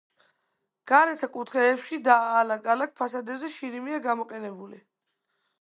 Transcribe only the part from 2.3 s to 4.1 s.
ალაგ-ალაგ ფასადებზე შირიმია